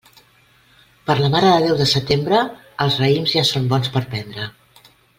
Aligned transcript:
Per 1.09 1.15
la 1.19 1.29
Mare 1.35 1.51
de 1.51 1.59
Déu 1.67 1.77
de 1.83 1.87
setembre, 1.93 2.39
els 2.87 2.99
raïms 3.05 3.37
ja 3.39 3.45
són 3.55 3.69
bons 3.75 3.93
per 3.99 4.05
prendre. 4.15 4.53